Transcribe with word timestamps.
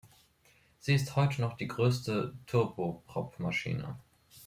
Sie 0.79 0.95
ist 0.95 1.15
heute 1.15 1.41
noch 1.41 1.55
die 1.57 1.67
größte 1.67 2.33
Turboprop-Maschine. 2.47 3.99